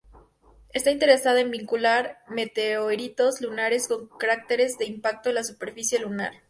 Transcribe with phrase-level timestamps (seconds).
[0.73, 6.33] Está interesada en vincular meteoritos lunares con cráteres de impacto en la superficie lunar.